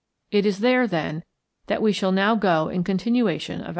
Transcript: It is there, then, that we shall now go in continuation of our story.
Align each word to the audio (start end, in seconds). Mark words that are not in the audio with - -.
It 0.31 0.47
is 0.47 0.61
there, 0.61 0.87
then, 0.87 1.21
that 1.67 1.79
we 1.79 1.91
shall 1.93 2.11
now 2.11 2.33
go 2.33 2.69
in 2.69 2.83
continuation 2.83 3.59
of 3.59 3.59
our 3.61 3.65
story. 3.65 3.69